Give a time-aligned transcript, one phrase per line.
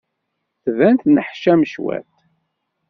[0.63, 2.09] Tban-d tenneḥcam cwiṭ.